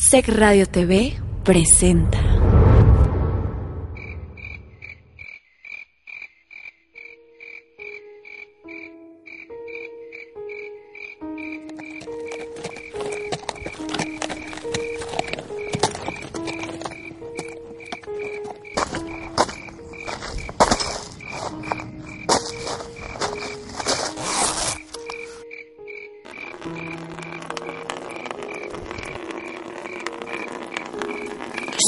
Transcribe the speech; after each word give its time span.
Sec 0.00 0.30
Radio 0.30 0.64
TV 0.66 1.12
presenta. 1.44 2.30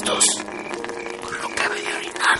Estos. 0.02 0.24
Con 1.23 1.33
lo 1.42 1.48
que 1.55 1.62
de 1.69 1.95
orinar. 1.97 2.38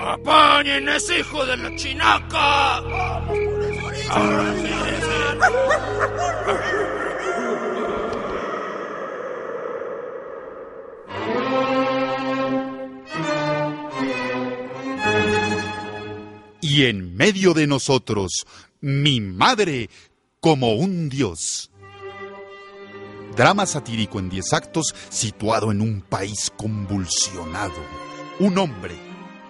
¡Apañen 0.00 0.88
ese 0.88 1.20
hijo 1.20 1.46
de 1.46 1.56
la 1.56 1.76
chinaca! 1.76 2.82
Y 16.70 16.84
en 16.84 17.16
medio 17.16 17.52
de 17.52 17.66
nosotros, 17.66 18.46
mi 18.80 19.20
madre 19.20 19.90
como 20.38 20.74
un 20.74 21.08
dios. 21.08 21.72
Drama 23.36 23.66
satírico 23.66 24.20
en 24.20 24.28
diez 24.28 24.52
actos 24.52 24.94
situado 25.08 25.72
en 25.72 25.80
un 25.80 26.00
país 26.00 26.52
convulsionado. 26.56 27.74
Un 28.38 28.56
hombre, 28.56 28.94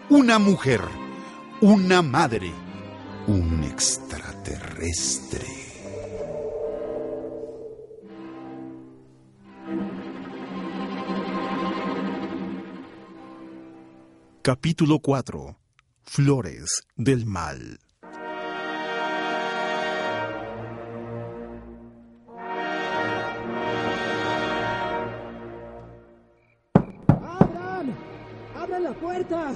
una 0.09 0.39
mujer, 0.39 0.81
una 1.61 2.01
madre, 2.01 2.53
un 3.27 3.65
extraterrestre. 3.65 5.47
Capítulo 14.41 15.01
4. 15.01 15.60
Flores 16.13 16.83
del 16.97 17.25
Mal. 17.25 17.79
¡Abran! 27.07 27.95
¡Abran 28.57 28.83
la 28.83 28.93
puerta! 28.95 29.53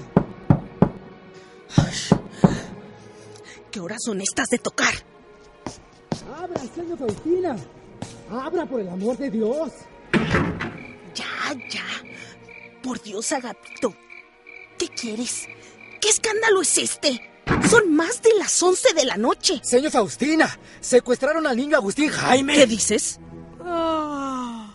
¿Qué 3.72 3.80
horas 3.80 3.98
son 4.04 4.20
estas 4.20 4.48
de 4.50 4.58
tocar? 4.58 4.94
¡Abra, 6.36 6.60
señor 6.72 6.98
Faustina! 6.98 7.56
¡Abra 8.30 8.64
por 8.64 8.80
el 8.80 8.90
amor 8.90 9.18
de 9.18 9.28
Dios! 9.28 9.72
Ya, 11.16 11.52
ya. 11.68 11.84
Por 12.80 13.02
Dios, 13.02 13.32
Agatito. 13.32 13.92
¿Qué 14.78 14.86
quieres? 14.86 15.48
¿Qué 16.04 16.10
escándalo 16.10 16.60
es 16.60 16.76
este? 16.76 17.30
Son 17.70 17.96
más 17.96 18.20
de 18.20 18.34
las 18.34 18.62
11 18.62 18.92
de 18.92 19.06
la 19.06 19.16
noche. 19.16 19.58
Señor 19.62 19.90
Faustina, 19.90 20.60
secuestraron 20.78 21.46
al 21.46 21.56
niño 21.56 21.78
Agustín 21.78 22.10
Jaime. 22.10 22.52
¿Qué 22.52 22.66
dices? 22.66 23.18
Oh, 23.64 24.66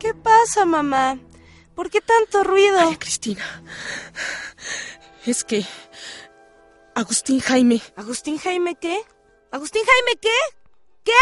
¿Qué 0.00 0.12
pasa, 0.12 0.64
mamá? 0.64 1.20
¿Por 1.76 1.88
qué 1.88 2.00
tanto 2.00 2.42
ruido? 2.42 2.80
María 2.80 2.98
Cristina. 2.98 3.62
Es 5.24 5.44
que. 5.44 5.64
Agustín 6.96 7.38
Jaime. 7.38 7.80
¿Agustín 7.94 8.36
Jaime 8.38 8.74
qué? 8.74 9.00
¿Agustín 9.52 9.84
Jaime 9.86 10.18
qué? 10.20 10.36
¿Qué? 11.04 11.12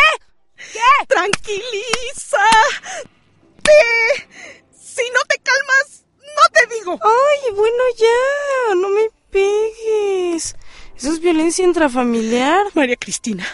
¿Qué? 0.57 1.07
¡Tranquiliza! 1.07 2.39
¡Te! 3.63 4.27
Si 4.73 5.03
no 5.13 5.21
te 5.29 5.37
calmas, 5.43 6.07
no 6.17 6.51
te 6.51 6.75
digo. 6.77 6.99
Ay, 7.03 7.53
bueno, 7.53 7.85
ya. 7.99 8.75
No 8.77 8.89
me 8.89 9.11
pegues. 9.35 10.55
Eso 10.97 11.13
es 11.13 11.14
violencia 11.25 11.65
intrafamiliar. 11.65 12.67
María 12.75 12.97
Cristina, 12.97 13.47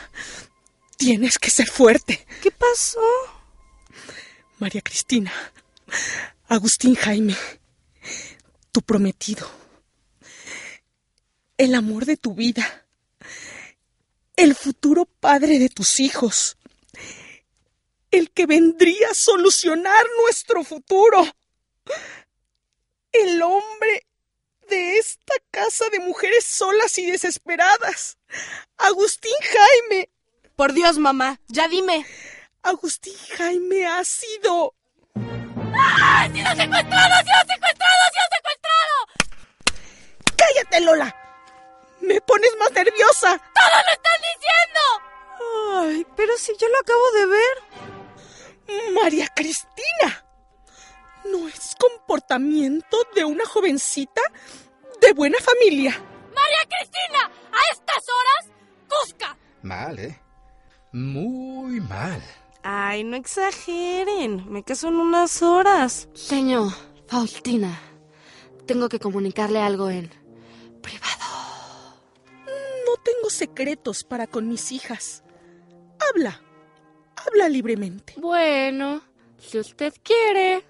tienes 0.97 1.39
que 1.39 1.51
ser 1.51 1.69
fuerte. 1.69 2.27
¿Qué 2.43 2.51
pasó? 2.51 3.01
María 4.59 4.83
Cristina, 4.83 5.33
Agustín 6.49 6.97
Jaime, 6.97 7.37
tu 8.73 8.83
prometido, 8.83 9.49
el 11.57 11.77
amor 11.77 12.07
de 12.07 12.17
tu 12.17 12.35
vida, 12.35 12.87
el 14.35 14.57
futuro 14.57 15.07
padre 15.07 15.61
de 15.61 15.69
tus 15.69 16.01
hijos, 16.01 16.59
el 18.11 18.33
que 18.33 18.47
vendría 18.47 19.11
a 19.11 19.15
solucionar 19.15 20.05
nuestro 20.25 20.65
futuro, 20.65 21.25
el 23.13 23.41
hombre 23.41 24.10
de 24.71 24.97
esta 24.99 25.35
casa 25.51 25.89
de 25.91 25.99
mujeres 25.99 26.47
solas 26.47 26.97
y 26.99 27.11
desesperadas, 27.11 28.17
Agustín 28.79 29.35
Jaime. 29.43 30.09
Por 30.57 30.73
Dios, 30.73 30.97
mamá, 30.99 31.41
ya 31.49 31.69
dime. 31.69 32.07
Agustín 32.63 33.17
Jaime 33.37 33.87
ha 33.87 34.05
sido 34.05 34.75
¡Ah! 35.75 36.23
¡Ha 36.23 36.33
sido 36.33 36.51
secuestrado! 36.55 37.15
¡Ha 37.15 37.23
sido 37.23 37.41
secuestrado! 37.49 38.01
¡Ha 38.07 38.11
sido 38.13 38.27
secuestrado! 38.37 38.97
¡Cállate, 40.37 40.81
Lola! 40.81 41.17
Me 42.01 42.21
pones 42.21 42.51
más 42.59 42.73
nerviosa. 42.73 43.39
¡Todo 43.39 43.77
lo 43.87 43.93
están 43.93 44.21
diciendo! 44.31 44.81
Ay, 45.83 46.07
pero 46.17 46.37
si 46.39 46.57
yo 46.57 46.69
lo 46.69 46.79
acabo 46.79 47.11
de 47.13 47.27
ver. 47.27 48.93
María 48.93 49.29
Cristina. 49.35 50.25
No 51.25 51.49
es 51.49 51.75
comportamiento 51.79 52.97
de 53.15 53.25
una 53.25 53.45
jovencita 53.45 54.23
de 55.01 55.13
buena 55.13 55.39
familia. 55.39 55.93
¡María 55.93 56.59
Cristina! 56.69 57.31
¡A 57.53 57.73
estas 57.73 58.05
horas! 58.09 58.57
¡Cusca! 58.89 59.37
Mal, 59.63 59.99
¿eh? 59.99 60.21
Muy 60.93 61.81
mal. 61.81 62.23
Ay, 62.63 63.05
no 63.05 63.17
exageren. 63.17 64.51
Me 64.51 64.63
caso 64.63 64.89
en 64.89 64.97
unas 64.97 65.43
horas. 65.43 66.09
Señor, 66.15 66.73
Faustina, 67.07 67.79
tengo 68.67 68.89
que 68.89 68.99
comunicarle 68.99 69.61
algo 69.61 69.89
en 69.91 70.11
privado. 70.83 71.97
No 72.87 72.97
tengo 73.03 73.31
secretos 73.31 74.05
para 74.05 74.27
con 74.27 74.49
mis 74.49 74.73
hijas. 74.73 75.23
Habla. 76.09 76.43
Habla 77.17 77.49
libremente. 77.49 78.15
Bueno, 78.17 79.03
si 79.39 79.59
usted 79.59 79.95
quiere. 80.03 80.70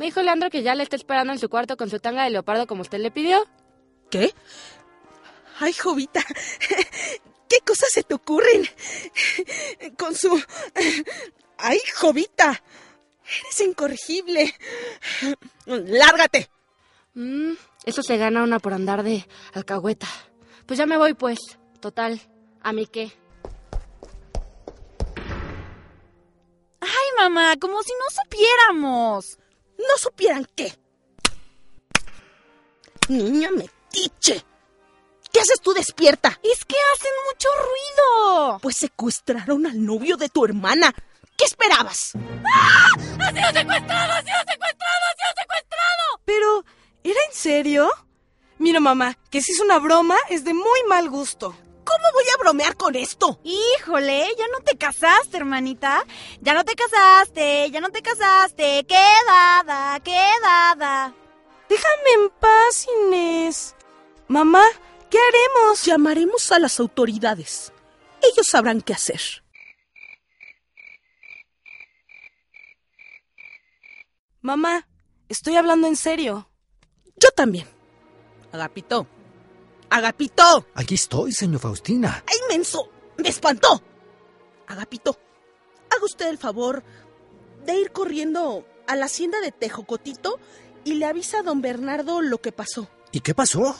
Me 0.00 0.06
dijo 0.06 0.22
Leandro 0.22 0.48
que 0.48 0.62
ya 0.62 0.74
le 0.74 0.82
está 0.82 0.96
esperando 0.96 1.30
en 1.30 1.38
su 1.38 1.50
cuarto 1.50 1.76
con 1.76 1.90
su 1.90 2.00
tanga 2.00 2.24
de 2.24 2.30
leopardo 2.30 2.66
como 2.66 2.80
usted 2.80 3.00
le 3.00 3.10
pidió. 3.10 3.46
¿Qué? 4.10 4.32
Ay, 5.58 5.74
Jovita, 5.74 6.24
¿qué 7.50 7.58
cosas 7.66 7.90
se 7.92 8.02
te 8.02 8.14
ocurren? 8.14 8.66
Con 9.98 10.16
su... 10.16 10.42
Ay, 11.58 11.78
Jovita, 11.96 12.62
eres 13.26 13.60
incorregible. 13.60 14.54
Lárgate. 15.66 16.48
Mm, 17.12 17.52
eso 17.84 18.02
se 18.02 18.16
gana 18.16 18.42
una 18.42 18.58
por 18.58 18.72
andar 18.72 19.02
de 19.02 19.28
alcahueta. 19.52 20.08
Pues 20.64 20.78
ya 20.78 20.86
me 20.86 20.96
voy, 20.96 21.12
pues. 21.12 21.40
Total, 21.78 22.18
¿a 22.62 22.72
mí 22.72 22.86
qué? 22.86 23.12
Ay, 26.80 27.08
mamá, 27.18 27.54
como 27.60 27.82
si 27.82 27.92
no 27.92 28.22
supiéramos. 28.22 29.39
¿No 29.88 29.98
supieran 29.98 30.46
qué? 30.54 30.74
Niña 33.08 33.50
metiche. 33.50 34.44
¿Qué 35.32 35.40
haces 35.40 35.60
tú 35.60 35.72
despierta? 35.72 36.28
Es 36.42 36.64
que 36.64 36.76
hacen 36.94 37.12
mucho 37.28 37.48
ruido. 37.58 38.58
Pues 38.60 38.76
secuestraron 38.76 39.66
al 39.66 39.84
novio 39.84 40.16
de 40.16 40.28
tu 40.28 40.44
hermana. 40.44 40.92
¿Qué 41.36 41.44
esperabas? 41.44 42.12
¡Ah! 42.44 42.88
¡Ha 42.96 43.32
sido 43.32 43.52
secuestrado! 43.52 44.12
¡Ha 44.12 44.22
sido 44.22 44.38
secuestrado! 44.46 45.04
¡Ha 45.06 45.16
sido 45.16 45.32
secuestrado! 45.38 46.20
Pero, 46.24 46.64
¿era 47.04 47.20
en 47.28 47.34
serio? 47.34 47.90
Mira, 48.58 48.80
mamá, 48.80 49.16
que 49.30 49.40
si 49.40 49.52
es 49.52 49.60
una 49.60 49.78
broma 49.78 50.16
es 50.28 50.44
de 50.44 50.52
muy 50.52 50.82
mal 50.88 51.08
gusto. 51.08 51.56
¿Cómo 51.90 52.12
voy 52.12 52.24
a 52.32 52.38
bromear 52.38 52.76
con 52.76 52.94
esto? 52.94 53.40
Híjole, 53.42 54.28
ya 54.38 54.46
no 54.52 54.60
te 54.60 54.78
casaste, 54.78 55.38
hermanita. 55.38 56.04
Ya 56.40 56.54
no 56.54 56.64
te 56.64 56.76
casaste, 56.76 57.68
ya 57.72 57.80
no 57.80 57.90
te 57.90 58.00
casaste. 58.00 58.86
Quedada, 58.86 59.98
quedada. 59.98 61.12
Déjame 61.68 62.10
en 62.14 62.30
paz, 62.38 62.86
Inés. 62.96 63.74
Mamá, 64.28 64.62
¿qué 65.10 65.18
haremos? 65.18 65.84
Llamaremos 65.84 66.52
a 66.52 66.60
las 66.60 66.78
autoridades. 66.78 67.72
Ellos 68.22 68.46
sabrán 68.46 68.82
qué 68.82 68.92
hacer. 68.92 69.20
Mamá, 74.42 74.86
estoy 75.28 75.56
hablando 75.56 75.88
en 75.88 75.96
serio. 75.96 76.48
Yo 77.16 77.30
también. 77.32 77.66
Agapito. 78.52 79.08
Agapito. 79.90 80.66
Aquí 80.74 80.94
estoy, 80.94 81.32
señor 81.32 81.60
Faustina. 81.60 82.24
¡Ay, 82.26 82.38
menso! 82.48 82.88
¡Me 83.18 83.28
espantó! 83.28 83.82
Agapito, 84.68 85.18
haga 85.90 86.04
usted 86.04 86.28
el 86.28 86.38
favor 86.38 86.84
de 87.66 87.74
ir 87.74 87.90
corriendo 87.90 88.64
a 88.86 88.94
la 88.94 89.06
hacienda 89.06 89.40
de 89.40 89.50
Tejocotito 89.50 90.38
y 90.84 90.94
le 90.94 91.06
avisa 91.06 91.40
a 91.40 91.42
don 91.42 91.60
Bernardo 91.60 92.22
lo 92.22 92.40
que 92.40 92.52
pasó. 92.52 92.88
¿Y 93.10 93.20
qué 93.20 93.34
pasó? 93.34 93.76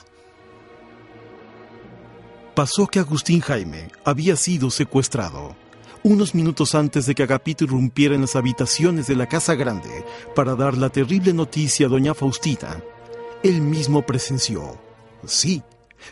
Pasó 2.55 2.87
que 2.87 2.99
Agustín 2.99 3.39
Jaime 3.39 3.89
había 4.03 4.35
sido 4.35 4.69
secuestrado. 4.69 5.55
Unos 6.03 6.35
minutos 6.35 6.75
antes 6.75 7.05
de 7.05 7.15
que 7.15 7.23
Agapito 7.23 7.63
irrumpiera 7.63 8.15
en 8.15 8.21
las 8.21 8.35
habitaciones 8.35 9.07
de 9.07 9.15
la 9.15 9.27
Casa 9.27 9.55
Grande 9.55 10.05
para 10.35 10.55
dar 10.55 10.77
la 10.77 10.89
terrible 10.89 11.31
noticia 11.31 11.85
a 11.85 11.89
doña 11.89 12.13
Faustina, 12.13 12.83
él 13.43 13.61
mismo 13.61 14.05
presenció, 14.05 14.77
sí, 15.25 15.63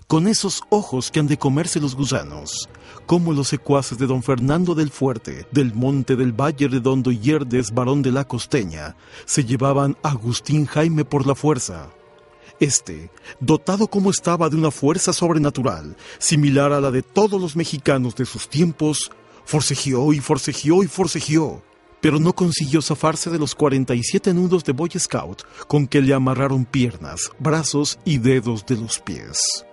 con 0.08 0.28
esos 0.28 0.62
ojos 0.70 1.12
que 1.12 1.20
han 1.20 1.28
de 1.28 1.38
comerse 1.38 1.80
los 1.80 1.96
gusanos, 1.96 2.70
como 3.06 3.34
los 3.34 3.48
secuaces 3.48 3.98
de 3.98 4.08
don 4.08 4.24
Fernando 4.24 4.76
del 4.76 4.92
Fuerte, 4.92 5.48
del 5.52 5.74
monte 5.74 6.16
del 6.16 6.32
Valle 6.32 6.68
Redondo 6.68 7.12
y 7.12 7.20
Yerdes, 7.20 7.72
varón 7.72 8.02
de 8.02 8.12
la 8.12 8.28
costeña, 8.28 8.96
se 9.26 9.46
llevaban 9.46 9.98
a 10.04 10.10
Agustín 10.10 10.66
Jaime 10.66 11.06
por 11.06 11.26
la 11.26 11.36
fuerza. 11.36 11.90
Este, 12.60 13.10
dotado 13.40 13.88
como 13.88 14.10
estaba 14.10 14.50
de 14.50 14.58
una 14.58 14.70
fuerza 14.70 15.14
sobrenatural, 15.14 15.96
similar 16.18 16.74
a 16.74 16.82
la 16.82 16.92
de 16.92 17.02
todos 17.02 17.40
los 17.40 17.56
mexicanos 17.56 18.16
de 18.16 18.26
sus 18.26 18.50
tiempos, 18.50 19.12
forcejeó 19.46 20.14
y 20.14 20.20
forcejeó 20.20 20.84
y 20.84 20.88
forcejeó, 20.88 21.64
pero 22.02 22.20
no 22.20 22.34
consiguió 22.34 22.82
zafarse 22.82 23.30
de 23.30 23.40
los 23.40 23.56
47 23.56 24.34
nudos 24.34 24.64
de 24.64 24.74
Boy 24.74 24.92
Scout 24.98 25.44
con 25.68 25.88
que 25.88 26.02
le 26.02 26.14
amarraron 26.14 26.66
piernas, 26.66 27.32
brazos 27.40 27.98
y 28.06 28.18
dedos 28.18 28.66
de 28.66 28.76
los 28.76 29.00
pies. 29.00 29.66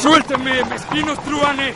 ¡Suélteme, 0.00 0.64
mezquinos 0.64 1.22
truanes! 1.24 1.74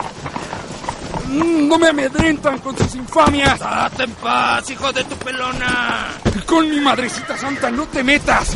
¡No 1.29 1.77
me 1.77 1.89
amedrentan 1.89 2.59
con 2.59 2.77
sus 2.77 2.95
infamias! 2.95 3.59
¡Date 3.59 4.03
en 4.03 4.11
paz, 4.13 4.69
hijo 4.69 4.91
de 4.91 5.03
tu 5.03 5.15
pelona! 5.17 6.07
¡Con 6.45 6.69
mi 6.69 6.79
madrecita 6.79 7.37
santa 7.37 7.69
no 7.69 7.85
te 7.85 8.03
metas! 8.03 8.55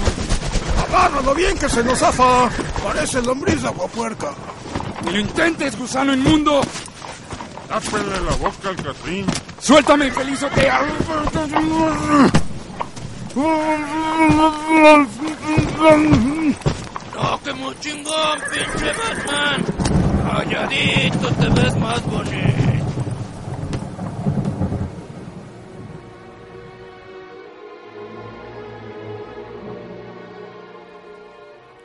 ¡Agárralo 0.88 1.36
bien 1.36 1.58
que 1.58 1.70
se 1.70 1.84
nos 1.84 2.00
zafa! 2.00 2.50
Parece 2.84 3.22
lombriz 3.22 3.64
aguapuerca. 3.64 4.32
¡Ni 5.06 5.12
lo 5.12 5.20
intentes, 5.20 5.78
gusano 5.78 6.14
inmundo! 6.14 6.62
¡Tápele 7.68 8.22
la 8.28 8.36
boca 8.38 8.70
al 8.70 8.76
Catrín! 8.76 9.26
¡Suéltame, 9.60 10.08
infeliz 10.08 10.44
o 17.20 17.22
te... 17.22 17.28
¡No, 17.28 17.44
que 17.44 17.54
muy 17.54 17.80
chingón, 17.80 18.40
pinche 18.52 18.94
Batman! 18.94 19.66
¡Calladito 20.24 21.28
te 21.34 21.50
ves 21.50 21.78
más 21.78 22.06
bonito! 22.06 22.60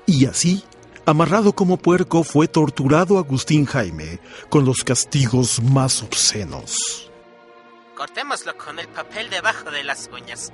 Y 0.07 0.27
así, 0.27 0.63
amarrado 1.07 1.55
como 1.55 1.77
puerco, 1.77 2.23
fue 2.23 2.47
torturado 2.47 3.19
Agustín 3.19 3.65
Jaime 3.67 4.21
con 4.49 4.65
los 4.65 4.85
castigos 4.85 5.63
más 5.63 6.03
obscenos. 6.03 7.11
Cortémoslo 7.97 8.57
con 8.57 8.79
el 8.79 8.87
papel 8.89 9.31
debajo 9.31 9.71
de 9.71 9.83
las 9.83 10.09
uñas. 10.13 10.53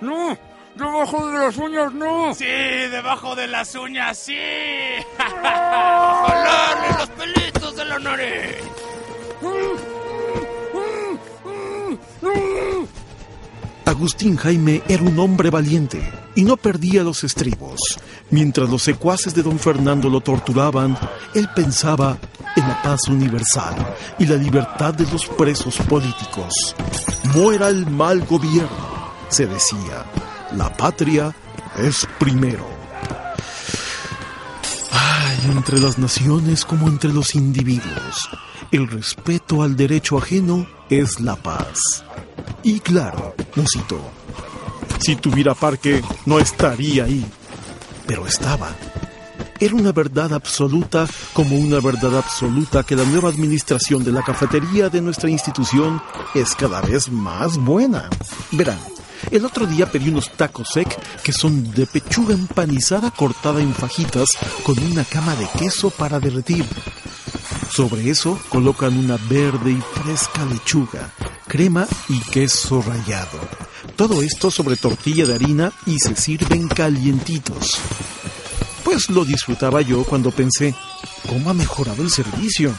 ¡No! 0.00 0.36
¡Debajo 0.76 1.26
de 1.26 1.38
las 1.38 1.56
uñas 1.56 1.92
no! 1.94 2.34
¡Sí! 2.34 2.44
¡Debajo 2.44 3.34
de 3.34 3.46
las 3.46 3.74
uñas 3.74 4.18
sí! 4.18 4.36
¡Jalarle 5.16 6.88
los 6.98 7.08
pelitos 7.10 7.76
de 7.76 7.84
la 7.86 7.98
nariz! 7.98 8.56
Agustín 13.86 14.36
Jaime 14.36 14.82
era 14.86 15.02
un 15.02 15.18
hombre 15.18 15.48
valiente 15.48 16.02
y 16.34 16.42
no 16.42 16.58
perdía 16.58 17.02
los 17.02 17.24
estribos. 17.24 17.80
Mientras 18.28 18.68
los 18.68 18.82
secuaces 18.82 19.34
de 19.34 19.42
don 19.42 19.58
Fernando 19.58 20.10
lo 20.10 20.20
torturaban, 20.20 20.98
él 21.34 21.48
pensaba 21.54 22.18
en 22.54 22.68
la 22.68 22.82
paz 22.82 23.08
universal 23.08 23.74
y 24.18 24.26
la 24.26 24.36
libertad 24.36 24.92
de 24.92 25.10
los 25.10 25.26
presos 25.26 25.78
políticos. 25.78 26.74
Muera 27.34 27.68
el 27.68 27.86
mal 27.86 28.26
gobierno, 28.26 29.12
se 29.30 29.46
decía. 29.46 30.04
La 30.52 30.74
patria 30.74 31.34
es 31.76 32.06
primero. 32.18 32.66
Ay, 34.92 35.50
entre 35.50 35.80
las 35.80 35.98
naciones 35.98 36.64
como 36.64 36.88
entre 36.88 37.12
los 37.12 37.34
individuos, 37.34 38.30
el 38.70 38.88
respeto 38.88 39.62
al 39.62 39.76
derecho 39.76 40.18
ajeno 40.18 40.66
es 40.88 41.20
la 41.20 41.36
paz. 41.36 42.04
Y 42.62 42.80
claro, 42.80 43.34
musito, 43.56 44.00
si 45.00 45.16
tuviera 45.16 45.54
parque 45.54 46.02
no 46.24 46.38
estaría 46.38 47.04
ahí, 47.04 47.26
pero 48.06 48.26
estaba. 48.26 48.74
Era 49.58 49.74
una 49.74 49.92
verdad 49.92 50.32
absoluta 50.34 51.06
como 51.32 51.56
una 51.56 51.80
verdad 51.80 52.18
absoluta 52.18 52.82
que 52.82 52.94
la 52.94 53.04
nueva 53.04 53.30
administración 53.30 54.04
de 54.04 54.12
la 54.12 54.22
cafetería 54.22 54.90
de 54.90 55.00
nuestra 55.00 55.30
institución 55.30 56.00
es 56.34 56.54
cada 56.54 56.82
vez 56.82 57.10
más 57.10 57.56
buena. 57.56 58.08
Verán, 58.52 58.78
el 59.30 59.44
otro 59.44 59.66
día 59.66 59.90
pedí 59.90 60.08
unos 60.08 60.30
tacos 60.30 60.68
sec 60.72 60.88
que 61.22 61.32
son 61.32 61.70
de 61.72 61.86
pechuga 61.86 62.34
empanizada 62.34 63.10
cortada 63.10 63.60
en 63.60 63.74
fajitas 63.74 64.28
con 64.62 64.78
una 64.78 65.04
cama 65.04 65.34
de 65.36 65.48
queso 65.58 65.90
para 65.90 66.20
derretir. 66.20 66.64
Sobre 67.70 68.08
eso 68.10 68.38
colocan 68.48 68.96
una 68.96 69.16
verde 69.28 69.72
y 69.72 70.00
fresca 70.00 70.44
lechuga, 70.46 71.12
crema 71.46 71.86
y 72.08 72.20
queso 72.20 72.80
rallado. 72.82 73.38
Todo 73.96 74.22
esto 74.22 74.50
sobre 74.50 74.76
tortilla 74.76 75.26
de 75.26 75.34
harina 75.34 75.72
y 75.86 75.98
se 75.98 76.16
sirven 76.16 76.68
calientitos. 76.68 77.78
Pues 78.84 79.10
lo 79.10 79.24
disfrutaba 79.24 79.80
yo 79.82 80.04
cuando 80.04 80.30
pensé, 80.30 80.74
¿cómo 81.28 81.50
ha 81.50 81.54
mejorado 81.54 82.02
el 82.02 82.10
servicio? 82.10 82.72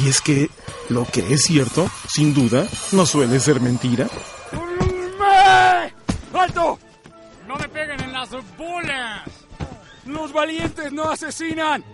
Y 0.00 0.08
es 0.08 0.20
que 0.20 0.50
lo 0.88 1.04
que 1.04 1.32
es 1.32 1.44
cierto, 1.44 1.90
sin 2.12 2.34
duda, 2.34 2.68
no 2.92 3.06
suele 3.06 3.40
ser 3.40 3.60
mentira. 3.60 4.08
¡Los 10.06 10.32
valientes 10.32 10.92
no 10.92 11.10
asesinan! 11.10 11.84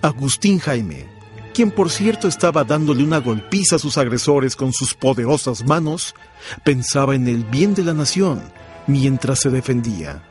Agustín 0.00 0.60
Jaime, 0.60 1.06
quien 1.52 1.72
por 1.72 1.90
cierto 1.90 2.28
estaba 2.28 2.62
dándole 2.62 3.02
una 3.02 3.18
golpiza 3.18 3.76
a 3.76 3.78
sus 3.80 3.98
agresores 3.98 4.54
con 4.54 4.72
sus 4.72 4.94
poderosas 4.94 5.64
manos, 5.64 6.14
pensaba 6.62 7.16
en 7.16 7.26
el 7.26 7.44
bien 7.44 7.74
de 7.74 7.82
la 7.82 7.94
nación 7.94 8.40
mientras 8.86 9.40
se 9.40 9.50
defendía. 9.50 10.22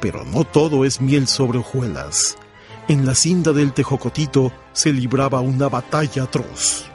Pero 0.00 0.24
no 0.24 0.44
todo 0.44 0.84
es 0.84 1.00
miel 1.00 1.26
sobre 1.26 1.58
hojuelas. 1.58 2.36
En 2.86 3.04
la 3.04 3.16
cinta 3.16 3.52
del 3.52 3.72
Tejocotito 3.72 4.52
se 4.72 4.92
libraba 4.92 5.40
una 5.40 5.68
batalla 5.68 6.22
atroz. 6.22 6.86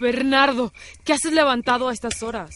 Bernardo, 0.00 0.72
¿qué 1.04 1.12
haces 1.12 1.32
levantado 1.32 1.88
a 1.88 1.92
estas 1.92 2.22
horas? 2.22 2.54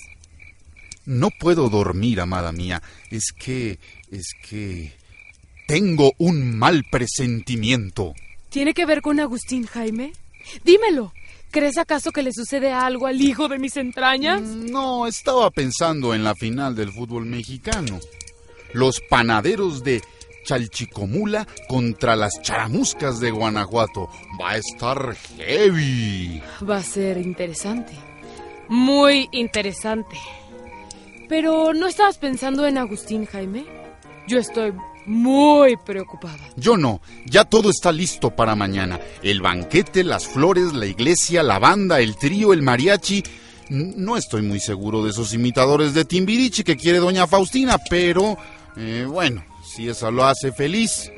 No 1.06 1.30
puedo 1.30 1.68
dormir, 1.68 2.20
amada 2.20 2.52
mía. 2.52 2.82
Es 3.10 3.32
que... 3.32 3.78
es 4.10 4.34
que... 4.48 4.92
Tengo 5.66 6.12
un 6.18 6.58
mal 6.58 6.84
presentimiento. 6.90 8.14
¿Tiene 8.48 8.74
que 8.74 8.86
ver 8.86 9.02
con 9.02 9.20
Agustín 9.20 9.66
Jaime? 9.66 10.12
Dímelo. 10.64 11.12
¿Crees 11.52 11.78
acaso 11.78 12.12
que 12.12 12.22
le 12.22 12.32
sucede 12.32 12.72
algo 12.72 13.06
al 13.06 13.20
hijo 13.20 13.48
de 13.48 13.58
mis 13.58 13.76
entrañas? 13.76 14.42
No, 14.42 15.06
estaba 15.06 15.50
pensando 15.50 16.14
en 16.14 16.22
la 16.22 16.34
final 16.34 16.76
del 16.76 16.92
fútbol 16.92 17.26
mexicano. 17.26 17.98
Los 18.72 19.00
panaderos 19.00 19.82
de 19.82 20.00
Chalchicomula 20.50 21.46
contra 21.68 22.16
las 22.16 22.42
charamuscas 22.42 23.20
de 23.20 23.30
Guanajuato. 23.30 24.08
Va 24.40 24.50
a 24.50 24.56
estar 24.56 25.14
heavy. 25.38 26.42
Va 26.68 26.78
a 26.78 26.82
ser 26.82 27.18
interesante. 27.18 27.92
Muy 28.68 29.28
interesante. 29.30 30.16
Pero 31.28 31.72
¿no 31.72 31.86
estabas 31.86 32.18
pensando 32.18 32.66
en 32.66 32.78
Agustín, 32.78 33.26
Jaime? 33.26 33.64
Yo 34.26 34.40
estoy 34.40 34.72
muy 35.06 35.76
preocupada. 35.76 36.40
Yo 36.56 36.76
no, 36.76 37.00
ya 37.26 37.44
todo 37.44 37.70
está 37.70 37.92
listo 37.92 38.34
para 38.34 38.56
mañana. 38.56 38.98
El 39.22 39.40
banquete, 39.42 40.02
las 40.02 40.26
flores, 40.26 40.72
la 40.72 40.86
iglesia, 40.86 41.44
la 41.44 41.60
banda, 41.60 42.00
el 42.00 42.16
trío, 42.16 42.52
el 42.52 42.62
mariachi. 42.62 43.22
No 43.68 44.16
estoy 44.16 44.42
muy 44.42 44.58
seguro 44.58 45.04
de 45.04 45.10
esos 45.10 45.32
imitadores 45.32 45.94
de 45.94 46.04
Timbiriche 46.04 46.64
que 46.64 46.76
quiere 46.76 46.98
doña 46.98 47.28
Faustina, 47.28 47.78
pero 47.88 48.36
eh, 48.76 49.06
bueno, 49.08 49.44
si 49.74 49.88
eso 49.88 50.10
lo 50.10 50.24
hace 50.24 50.52
feliz. 50.52 51.12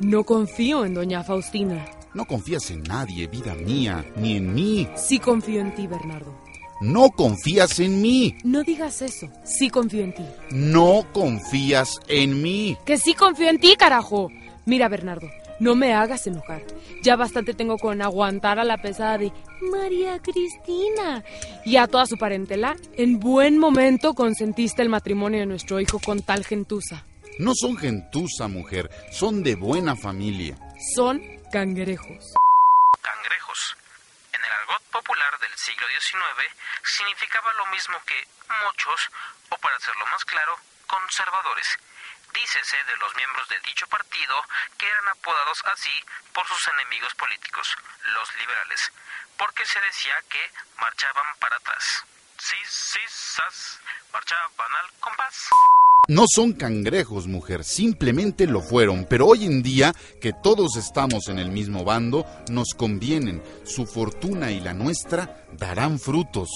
No 0.00 0.24
confío 0.24 0.84
en 0.84 0.94
doña 0.94 1.22
Faustina. 1.22 1.84
No 2.14 2.24
confías 2.24 2.70
en 2.70 2.82
nadie, 2.82 3.26
vida 3.26 3.54
mía, 3.54 4.04
ni 4.16 4.36
en 4.36 4.54
mí. 4.54 4.88
Sí 4.96 5.18
confío 5.18 5.60
en 5.60 5.74
ti, 5.74 5.86
Bernardo. 5.86 6.34
No 6.80 7.10
confías 7.10 7.78
en 7.80 8.02
mí. 8.02 8.34
No 8.44 8.62
digas 8.62 9.02
eso. 9.02 9.28
Sí 9.44 9.70
confío 9.70 10.02
en 10.02 10.14
ti. 10.14 10.24
No 10.50 11.06
confías 11.12 12.00
en 12.08 12.42
mí. 12.42 12.76
Que 12.84 12.98
sí 12.98 13.14
confío 13.14 13.48
en 13.48 13.58
ti, 13.58 13.76
carajo. 13.78 14.30
Mira, 14.66 14.88
Bernardo, 14.88 15.28
no 15.60 15.74
me 15.74 15.94
hagas 15.94 16.26
enojar. 16.26 16.62
Ya 17.02 17.16
bastante 17.16 17.54
tengo 17.54 17.78
con 17.78 18.02
aguantar 18.02 18.58
a 18.58 18.64
la 18.64 18.82
pesada 18.82 19.16
de 19.16 19.32
María 19.70 20.18
Cristina. 20.18 21.24
Y 21.64 21.76
a 21.76 21.86
toda 21.86 22.06
su 22.06 22.18
parentela, 22.18 22.76
en 22.96 23.20
buen 23.20 23.58
momento 23.58 24.14
consentiste 24.14 24.82
el 24.82 24.88
matrimonio 24.88 25.40
de 25.40 25.46
nuestro 25.46 25.80
hijo 25.80 25.98
con 25.98 26.20
tal 26.20 26.44
gentuza. 26.44 27.04
No 27.38 27.52
son 27.54 27.76
gentuza, 27.76 28.48
mujer, 28.48 28.88
son 29.12 29.42
de 29.42 29.56
buena 29.56 29.94
familia. 29.94 30.56
Son 30.96 31.20
cangrejos. 31.52 32.32
Cangrejos. 33.02 33.76
En 34.32 34.42
el 34.42 34.52
argot 34.52 34.82
popular 34.84 35.38
del 35.40 35.54
siglo 35.58 35.86
XIX 35.86 36.48
significaba 36.82 37.52
lo 37.54 37.66
mismo 37.66 38.00
que 38.06 38.26
muchos, 38.64 39.10
o 39.50 39.58
para 39.58 39.76
hacerlo 39.76 40.06
más 40.06 40.24
claro, 40.24 40.56
conservadores. 40.86 41.78
Dícese 42.32 42.82
de 42.84 42.96
los 42.96 43.14
miembros 43.16 43.46
de 43.50 43.60
dicho 43.60 43.86
partido 43.88 44.34
que 44.78 44.86
eran 44.88 45.08
apodados 45.08 45.62
así 45.66 45.92
por 46.32 46.46
sus 46.48 46.68
enemigos 46.68 47.14
políticos, 47.16 47.68
los 48.14 48.34
liberales, 48.36 48.92
porque 49.36 49.66
se 49.66 49.80
decía 49.80 50.16
que 50.30 50.50
marchaban 50.80 51.36
para 51.38 51.56
atrás. 51.56 52.04
Sí, 52.38 52.56
sí, 52.64 53.00
sas, 53.08 53.78
marchaban 54.10 54.74
al 54.76 54.92
compás. 55.00 55.50
No 56.08 56.26
son 56.32 56.52
cangrejos, 56.52 57.26
mujer, 57.26 57.64
simplemente 57.64 58.46
lo 58.46 58.60
fueron, 58.60 59.06
pero 59.10 59.26
hoy 59.26 59.44
en 59.44 59.62
día 59.62 59.92
que 60.20 60.32
todos 60.32 60.76
estamos 60.76 61.26
en 61.28 61.40
el 61.40 61.50
mismo 61.50 61.82
bando, 61.82 62.24
nos 62.48 62.74
convienen. 62.76 63.42
Su 63.64 63.86
fortuna 63.86 64.52
y 64.52 64.60
la 64.60 64.72
nuestra 64.72 65.44
darán 65.58 65.98
frutos. 65.98 66.48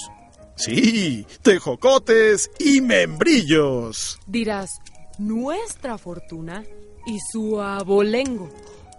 Sí, 0.54 1.26
tejocotes 1.42 2.50
y 2.60 2.80
membrillos. 2.80 4.20
Dirás, 4.26 4.80
nuestra 5.18 5.98
fortuna 5.98 6.62
y 7.06 7.18
su 7.32 7.60
abolengo. 7.60 8.50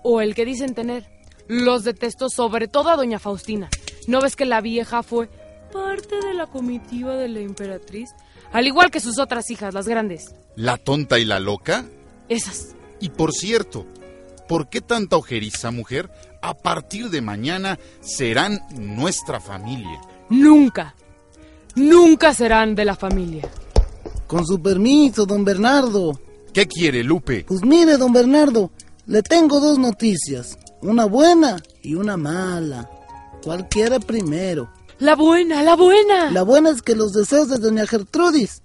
O 0.03 0.19
el 0.19 0.35
que 0.35 0.43
dicen 0.43 0.73
tener. 0.73 1.07
Los 1.47 1.83
detesto 1.83 2.29
sobre 2.29 2.67
todo 2.67 2.89
a 2.89 2.97
doña 2.97 3.19
Faustina. 3.19 3.69
¿No 4.07 4.21
ves 4.21 4.35
que 4.35 4.45
la 4.45 4.59
vieja 4.59 5.01
fue 5.03 5.29
parte 5.71 6.19
de 6.19 6.33
la 6.33 6.47
comitiva 6.47 7.15
de 7.15 7.29
la 7.29 7.39
emperatriz? 7.39 8.09
Al 8.51 8.67
igual 8.67 8.91
que 8.91 8.99
sus 8.99 9.17
otras 9.19 9.49
hijas, 9.49 9.73
las 9.73 9.87
grandes. 9.87 10.33
¿La 10.55 10.77
tonta 10.77 11.19
y 11.19 11.25
la 11.25 11.39
loca? 11.39 11.85
Esas. 12.27 12.75
Y 12.99 13.09
por 13.09 13.33
cierto, 13.33 13.85
¿por 14.47 14.69
qué 14.69 14.81
tanta 14.81 15.15
ojeriza, 15.15 15.71
mujer? 15.71 16.11
A 16.41 16.53
partir 16.53 17.09
de 17.09 17.21
mañana 17.21 17.79
serán 18.01 18.59
nuestra 18.77 19.39
familia. 19.39 20.01
Nunca, 20.29 20.95
nunca 21.75 22.33
serán 22.33 22.75
de 22.75 22.85
la 22.85 22.95
familia. 22.95 23.47
Con 24.27 24.45
su 24.45 24.61
permiso, 24.61 25.25
don 25.25 25.43
Bernardo. 25.43 26.19
¿Qué 26.53 26.67
quiere, 26.67 27.03
Lupe? 27.03 27.45
Pues 27.47 27.63
mire, 27.63 27.97
don 27.97 28.11
Bernardo, 28.11 28.71
le 29.05 29.21
tengo 29.23 29.59
dos 29.59 29.77
noticias. 29.77 30.57
Una 30.81 31.05
buena 31.05 31.57
y 31.81 31.95
una 31.95 32.17
mala. 32.17 32.89
¿Cuál 33.43 33.67
quiere 33.67 33.99
primero? 33.99 34.69
La 35.01 35.15
buena, 35.15 35.63
la 35.63 35.75
buena. 35.75 36.29
La 36.29 36.43
buena 36.43 36.69
es 36.69 36.83
que 36.83 36.93
los 36.93 37.11
deseos 37.11 37.49
de 37.49 37.57
doña 37.57 37.87
Gertrudis 37.87 38.61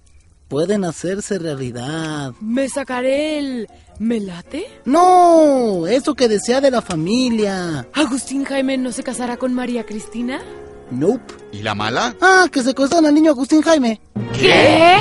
pueden 0.49 0.85
hacerse 0.85 1.39
realidad. 1.39 2.35
¿Me 2.43 2.69
sacaré 2.69 3.39
el... 3.39 3.69
¿Me 3.99 4.21
late? 4.21 4.67
No, 4.85 5.87
eso 5.87 6.15
que 6.15 6.29
desea 6.29 6.61
de 6.61 6.71
la 6.71 6.83
familia. 6.83 7.89
¿Agustín 7.95 8.45
Jaime 8.45 8.77
no 8.77 8.93
se 8.93 9.03
casará 9.03 9.39
con 9.39 9.55
María 9.55 9.87
Cristina? 9.87 10.43
Nope. 10.91 11.33
¿Y 11.53 11.63
la 11.63 11.75
mala? 11.75 12.15
Ah, 12.21 12.49
que 12.53 12.63
secuestran 12.63 13.07
al 13.07 13.15
niño 13.15 13.31
Agustín 13.31 13.63
Jaime. 13.63 13.99
¿Qué? 14.39 14.99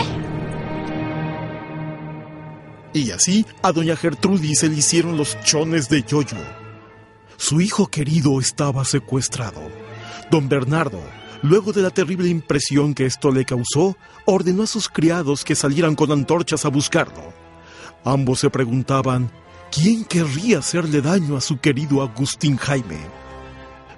Y 2.94 3.12
así 3.12 3.46
a 3.62 3.74
doña 3.74 3.98
Gertrudis 3.98 4.60
se 4.60 4.70
le 4.70 4.76
hicieron 4.76 5.18
los 5.18 5.38
chones 5.42 5.90
de 5.90 6.02
yoyo. 6.02 6.38
Su 7.36 7.60
hijo 7.60 7.88
querido 7.88 8.40
estaba 8.40 8.86
secuestrado. 8.86 9.60
Don 10.32 10.48
Bernardo, 10.48 11.02
luego 11.46 11.72
de 11.72 11.82
la 11.82 11.92
terrible 11.92 12.28
impresión 12.28 12.94
que 12.94 13.06
esto 13.06 13.32
le 13.32 13.46
causó, 13.46 13.96
ordenó 14.26 14.64
a 14.64 14.68
sus 14.68 14.90
criados 14.90 15.44
que 15.44 15.56
salieran 15.56 15.96
con 15.96 16.12
antorchas 16.12 16.66
a 16.66 16.70
buscarlo. 16.70 17.34
Ambos 18.04 18.40
se 18.40 18.50
preguntaban, 18.50 19.32
¿quién 19.72 20.06
querría 20.06 20.60
hacerle 20.60 21.02
daño 21.02 21.38
a 21.38 21.42
su 21.42 21.60
querido 21.60 22.02
Agustín 22.02 22.58
Jaime? 22.58 23.00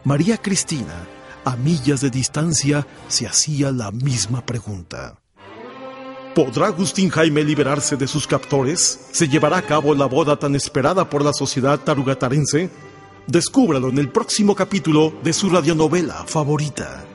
María 0.03 0.37
Cristina, 0.37 1.07
a 1.45 1.55
millas 1.55 2.01
de 2.01 2.09
distancia, 2.09 2.85
se 3.07 3.27
hacía 3.27 3.71
la 3.71 3.91
misma 3.91 4.45
pregunta. 4.45 5.19
¿Podrá 6.35 6.67
Agustín 6.67 7.09
Jaime 7.09 7.43
liberarse 7.43 7.97
de 7.97 8.07
sus 8.07 8.27
captores? 8.27 9.07
¿Se 9.11 9.27
llevará 9.27 9.57
a 9.57 9.63
cabo 9.63 9.95
la 9.95 10.05
boda 10.05 10.37
tan 10.37 10.53
esperada 10.55 11.09
por 11.09 11.23
la 11.23 11.33
sociedad 11.33 11.79
tarugatarense? 11.79 12.69
Descúbralo 13.25 13.89
en 13.89 13.97
el 13.97 14.09
próximo 14.09 14.53
capítulo 14.53 15.13
de 15.23 15.33
su 15.33 15.49
radionovela 15.49 16.25
favorita. 16.27 17.06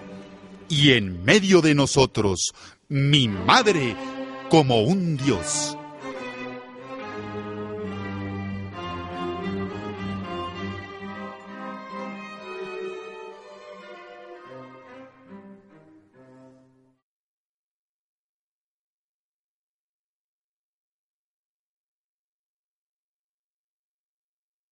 Y 0.74 0.92
en 0.92 1.22
medio 1.22 1.60
de 1.60 1.74
nosotros, 1.74 2.54
mi 2.88 3.28
madre 3.28 3.94
como 4.48 4.80
un 4.80 5.18
dios. 5.18 5.76